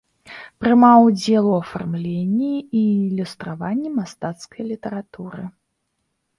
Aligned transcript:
Прымаў 0.61 0.99
удзел 1.09 1.45
у 1.49 1.51
афармленні 1.63 2.51
і 2.81 2.83
ілюстраванні 3.05 3.95
мастацкай 4.01 4.61
літаратуры. 4.73 5.43